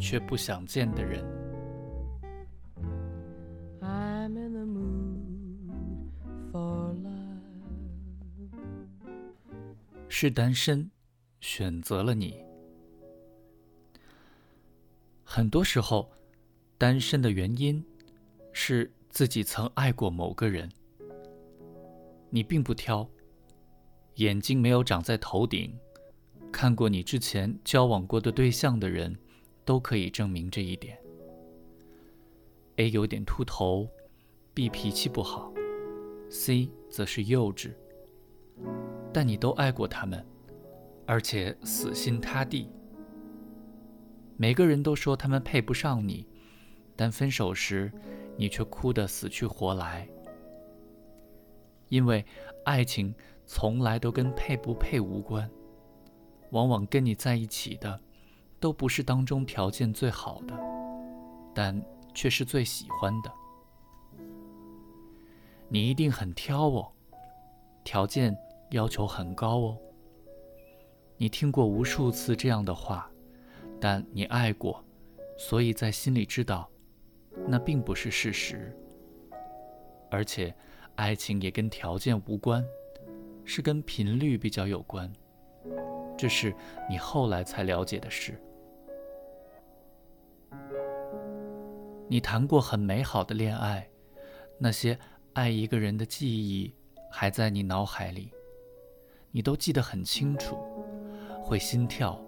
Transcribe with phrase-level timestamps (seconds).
[0.00, 1.22] 却不想见的人，
[10.08, 10.90] 是单身
[11.40, 12.42] 选择了你。
[15.22, 16.10] 很多时候，
[16.76, 17.84] 单身的原因
[18.52, 20.68] 是自己曾爱过某个人。
[22.30, 23.08] 你并不挑，
[24.16, 25.72] 眼睛没有长在头顶。
[26.52, 29.16] 看过你之前交往过的对象的人，
[29.64, 30.98] 都可以证明这一点。
[32.76, 33.88] A 有点秃头
[34.54, 35.52] ，B 脾气不好
[36.30, 37.72] ，C 则是幼稚。
[39.12, 40.24] 但你都爱过他们，
[41.06, 42.70] 而且死心塌地。
[44.36, 46.26] 每个人都说他们配不上你，
[46.96, 47.92] 但分手时，
[48.36, 50.08] 你却哭得死去活来。
[51.88, 52.24] 因为
[52.64, 55.50] 爱情从来都跟配不配无关。
[56.50, 58.00] 往往跟你在一起的，
[58.60, 60.54] 都不是当中条件最好的，
[61.54, 61.82] 但
[62.14, 63.32] 却是最喜欢的。
[65.68, 66.92] 你一定很挑哦，
[67.82, 68.36] 条件
[68.70, 69.78] 要求很高哦。
[71.16, 73.10] 你听过无数次这样的话，
[73.80, 74.84] 但你爱过，
[75.38, 76.68] 所以在心里知道，
[77.46, 78.76] 那并不是事实。
[80.10, 80.54] 而且，
[80.96, 82.64] 爱情也跟条件无关，
[83.44, 85.10] 是跟频率比较有关。
[86.18, 86.54] 这是
[86.88, 88.38] 你后来才了解的事。
[92.12, 93.88] 你谈过很美好的恋爱，
[94.58, 94.98] 那些
[95.34, 96.74] 爱一个人的记忆
[97.08, 98.32] 还在你脑海里，
[99.30, 100.58] 你都记得很清楚，
[101.40, 102.20] 会心跳，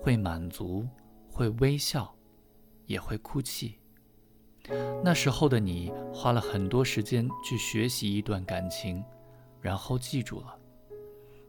[0.00, 0.86] 会满足，
[1.28, 2.14] 会微笑，
[2.86, 3.80] 也会哭泣。
[5.02, 9.02] 那时候的你花了很多时间去学习一段感情，
[9.60, 10.56] 然后记住了。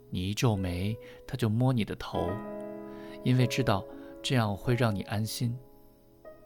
[0.09, 0.97] 你一皱眉，
[1.27, 2.31] 他就摸你的头，
[3.23, 3.85] 因为知道
[4.23, 5.55] 这样会让你安心。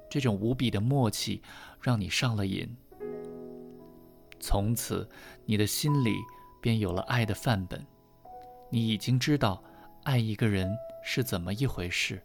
[0.09, 1.41] 这种无比的默契
[1.81, 2.75] 让你上了瘾。
[4.39, 5.07] 从此，
[5.45, 6.15] 你的心里
[6.61, 7.85] 便有了爱的范本。
[8.71, 9.63] 你已经知道
[10.03, 10.71] 爱一个人
[11.03, 12.21] 是怎么一回事，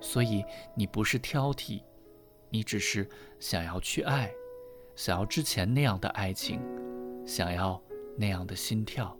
[0.00, 0.44] 所以
[0.74, 1.82] 你不是挑剔，
[2.50, 4.30] 你只是想要去爱，
[4.96, 6.60] 想要之前那样的爱情，
[7.24, 7.80] 想要
[8.16, 9.16] 那样的心跳。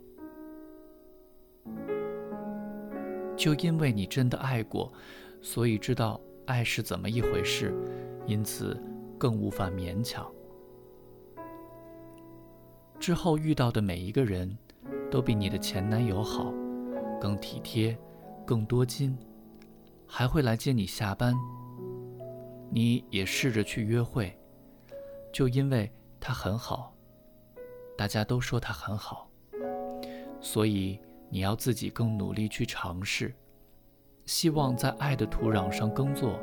[3.37, 4.91] 就因为你真的爱过，
[5.41, 6.19] 所以知道
[6.49, 7.71] 爱是怎么一回事，
[8.25, 8.75] 因此
[9.19, 10.27] 更无法勉强。
[12.99, 14.57] 之后遇到的每一个人，
[15.11, 16.51] 都比你的前男友好，
[17.21, 17.95] 更体贴，
[18.47, 19.15] 更多金，
[20.07, 21.35] 还会来接你下班。
[22.71, 24.35] 你也试着去约会，
[25.31, 26.95] 就因为他很好，
[27.95, 29.29] 大家都说他很好，
[30.41, 30.99] 所以。
[31.31, 33.31] 你要自己更努力去尝试，
[34.29, 36.39] 希望在爱的土壤上耕作，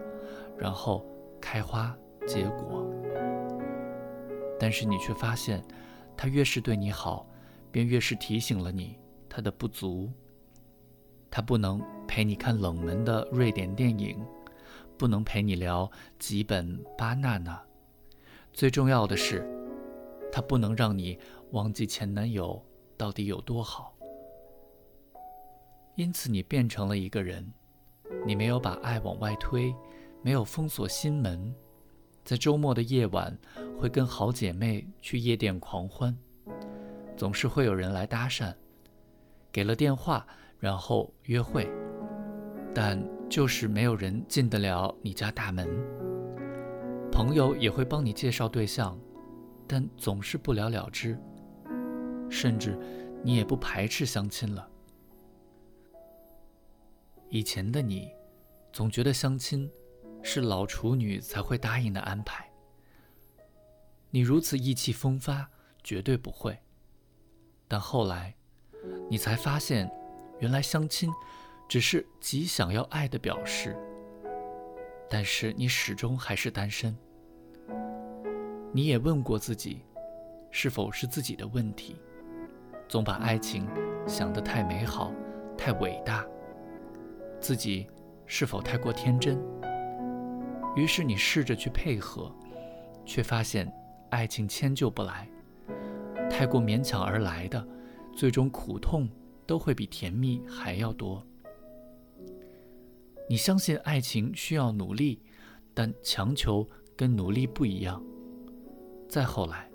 [0.59, 1.07] 然后
[1.41, 2.85] 开花结果。
[4.59, 5.63] 但是你却发现，
[6.17, 7.25] 他越是对你好，
[7.71, 8.99] 便越是提醒了你
[9.29, 10.11] 他的不足。
[11.31, 14.21] 他不能陪你看冷门的瑞典电影，
[14.99, 17.63] 不能陪你聊几本巴娜娜。
[18.53, 19.49] 最重要的是，
[20.33, 21.17] 他不能让你
[21.53, 22.61] 忘记前男友
[22.97, 23.95] 到底有多好。
[25.95, 27.53] 因此，你变成了一个人，
[28.27, 29.73] 你没有把爱往外推，
[30.21, 31.55] 没有封锁心门，
[32.25, 33.39] 在周末的夜晚
[33.79, 36.17] 会跟好姐妹去夜店狂欢，
[37.17, 38.53] 总是会有人来搭讪，
[39.53, 40.27] 给了电话
[40.59, 41.71] 然后约会，
[42.75, 43.01] 但
[43.31, 45.69] 就是没有人进得了你家大门。
[47.13, 48.99] 朋友也会帮你介绍对象，
[49.69, 51.17] 但总是不了了之，
[52.29, 52.77] 甚至
[53.23, 54.69] 你也不排斥相亲了。
[57.29, 58.11] 以前的你，
[58.77, 59.73] 总觉得相亲
[60.23, 62.47] 是老处女才会答应的安排。
[64.11, 65.49] 你如此意气风发，
[65.83, 66.59] 绝对不会。
[67.67, 68.37] 但后来，
[69.09, 69.91] 你才发现，
[70.41, 71.11] 原来相亲
[71.67, 73.75] 只是极想要爱的表示。
[75.09, 76.95] 但是你始终还是单身。
[78.75, 79.81] 你也问过自己，
[80.51, 81.97] 是否是自己的问题，
[82.91, 83.67] 总把爱情
[84.07, 85.15] 想得太美好，
[85.57, 86.27] 太伟大。
[87.41, 87.87] 自己
[88.27, 89.39] 是否太过天真？
[90.75, 92.31] 于是你试着去配合，
[93.05, 93.73] 却发现
[94.11, 95.29] 爱情迁就不来，
[96.29, 97.67] 太过勉强而来的，
[98.15, 99.09] 最终苦痛
[99.47, 101.25] 都会比甜蜜还要多。
[103.29, 105.23] 你相信爱情需要努力，
[105.73, 108.03] 但强求跟努力不一样。
[109.09, 109.71] 再后来，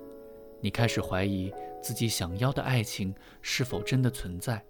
[0.62, 1.51] 你开始怀疑
[1.81, 4.63] 自己想要的爱情是否真的存在，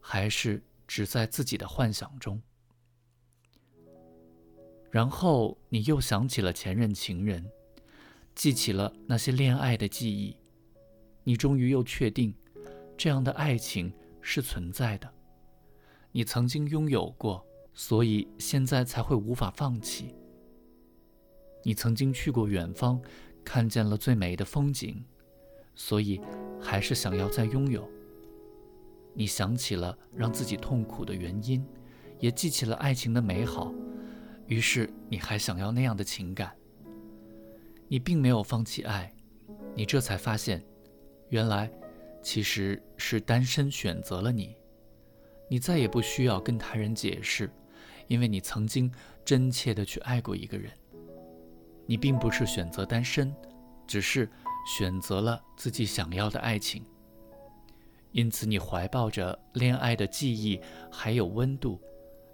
[0.00, 2.40] 还是只在自己的幻想中。
[4.96, 7.44] 然后你又想起了前任情人，
[8.34, 10.34] 记起了那些恋爱的记忆，
[11.22, 12.34] 你终于又确定，
[12.96, 15.12] 这样的爱情是存在的，
[16.12, 17.44] 你曾经拥有过，
[17.74, 20.14] 所以现在才会无法放弃。
[21.62, 22.98] 你曾经去过远方，
[23.44, 25.04] 看见了最美的风景，
[25.74, 26.18] 所以
[26.58, 27.86] 还是想要再拥有。
[29.12, 31.62] 你想起了让自己痛苦的原因，
[32.18, 33.70] 也记起了爱情的美好。
[34.46, 36.54] 于是你还想要那样的情感，
[37.88, 39.12] 你并没有放弃爱，
[39.74, 40.64] 你这才发现，
[41.30, 41.70] 原来
[42.22, 44.56] 其实是单身选择了你，
[45.48, 47.50] 你再也不需要跟他人解释，
[48.06, 48.90] 因为你曾经
[49.24, 50.70] 真切的去爱过一个人。
[51.86, 53.34] 你并不是选择单身，
[53.86, 54.28] 只是
[54.76, 56.84] 选择了自己想要的爱情。
[58.12, 60.60] 因此你怀抱着恋爱的记忆
[60.90, 61.80] 还有温度，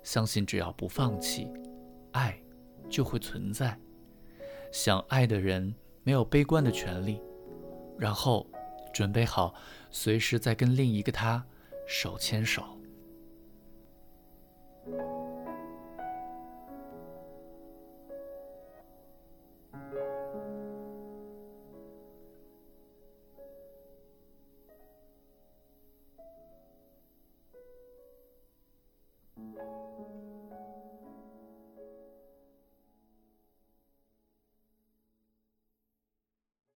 [0.02, 1.48] 相信只要不放弃。
[2.12, 2.40] 爱
[2.88, 3.78] 就会存在，
[4.70, 7.20] 想爱的人没有悲观的权利，
[7.98, 8.46] 然后
[8.92, 9.54] 准备好
[9.90, 11.44] 随时再跟另一个他
[11.86, 12.78] 手牵手。